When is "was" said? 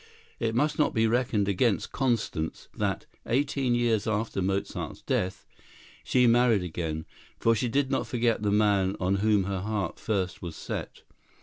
10.41-10.55